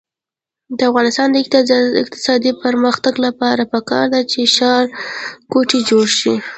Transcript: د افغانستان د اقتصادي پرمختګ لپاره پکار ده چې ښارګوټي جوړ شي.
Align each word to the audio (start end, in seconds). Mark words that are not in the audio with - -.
د 0.77 0.79
افغانستان 0.89 1.27
د 1.31 1.37
اقتصادي 2.03 2.51
پرمختګ 2.63 3.13
لپاره 3.25 3.63
پکار 3.73 4.05
ده 4.13 4.21
چې 4.31 4.39
ښارګوټي 4.55 5.79
جوړ 5.89 6.05
شي. 6.19 6.35